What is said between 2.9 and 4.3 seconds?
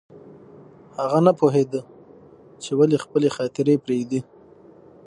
خپلې خاطرې پرېږدي